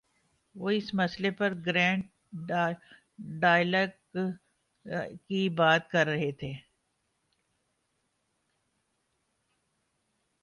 [0.55, 2.03] وہ اسی مسئلے پر گرینڈ
[3.41, 4.17] ڈائیلاگ
[5.27, 6.57] کی بات کر رہے ہیں۔